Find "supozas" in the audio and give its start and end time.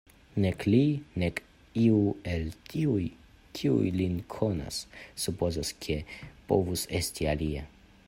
5.27-5.75